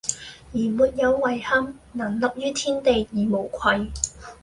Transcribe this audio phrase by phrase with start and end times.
[0.51, 3.91] 再沒有遺憾，能立於天地而無愧！